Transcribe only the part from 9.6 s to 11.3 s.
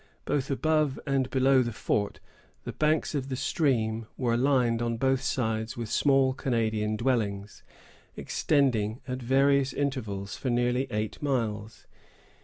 intervals for nearly eight